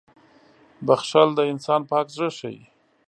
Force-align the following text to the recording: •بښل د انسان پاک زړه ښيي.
•بښل 0.85 1.29
د 1.35 1.39
انسان 1.51 1.81
پاک 1.89 2.05
زړه 2.15 2.29
ښيي. 2.37 2.59